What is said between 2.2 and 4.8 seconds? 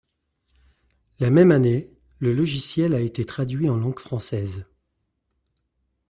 logiciel a été traduit en langue française.